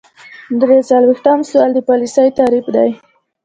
درې 0.61 0.77
څلویښتم 0.89 1.39
سوال 1.49 1.71
د 1.73 1.79
پالیسۍ 1.87 2.27
تعریف 2.39 2.65
دی. 2.75 2.89